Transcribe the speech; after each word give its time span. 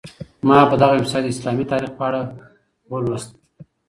ما 0.47 0.57
په 0.69 0.75
دغه 0.81 0.93
ویبسایټ 0.95 1.23
کي 1.25 1.29
د 1.31 1.33
اسلامي 1.33 1.65
تاریخ 1.71 1.91
په 1.97 2.03
اړه 2.09 2.21
ولوسهمېشه. 2.89 3.67